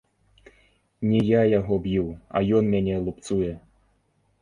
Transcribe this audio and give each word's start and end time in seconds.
Не 1.09 1.19
я 1.27 1.41
яго 1.59 1.79
б'ю, 1.85 2.07
а 2.35 2.45
ён 2.63 2.75
мяне 2.75 2.95
лупцуе. 3.07 3.53